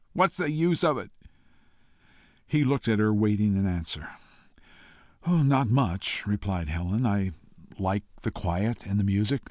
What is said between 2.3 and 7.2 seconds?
He looked at her, waiting an answer. "Not much," replied Helen.